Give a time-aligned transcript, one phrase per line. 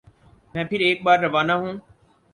[0.55, 1.73] میں پھر ایک بار روانہ ہوں